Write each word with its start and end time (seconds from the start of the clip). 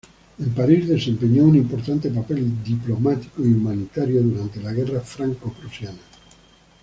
En 0.39 0.49
París, 0.55 0.87
desempeñó 0.87 1.43
un 1.43 1.57
importante 1.57 2.09
papel 2.09 2.63
diplomático 2.63 3.43
y 3.45 3.53
humanitario 3.53 4.23
durante 4.23 4.59
la 4.59 4.73
guerra 4.73 4.99
franco-prusiana. 5.01 5.99